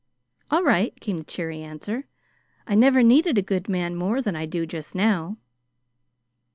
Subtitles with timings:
[0.49, 2.07] "All right," came the cheery answer.
[2.65, 5.37] "I never needed a good man more than I do just now."